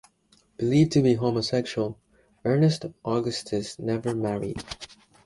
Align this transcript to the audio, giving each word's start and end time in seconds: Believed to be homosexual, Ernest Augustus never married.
Believed 0.57 0.93
to 0.93 1.03
be 1.03 1.13
homosexual, 1.13 1.99
Ernest 2.43 2.85
Augustus 3.05 3.77
never 3.77 4.15
married. 4.15 4.57